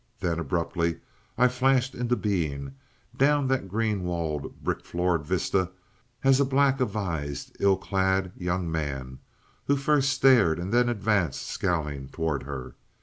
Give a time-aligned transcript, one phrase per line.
[0.19, 0.99] Then abruptly
[1.37, 2.73] I flashed into being
[3.15, 5.69] down that green walled, brick floored vista
[6.23, 9.19] as a black avised, ill clad young man,
[9.67, 12.73] who first stared and then advanced scowling toward her.